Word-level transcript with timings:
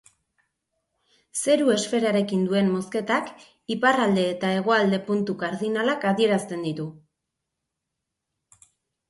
Zeru-esferarekin 1.41 2.47
duen 2.47 2.71
mozketak, 2.77 3.29
iparralde 3.75 4.25
eta 4.31 4.51
hegoalde 4.55 5.01
puntu 5.11 5.37
kardinalak 5.45 6.09
adierazten 6.15 6.67
ditu. 6.71 6.89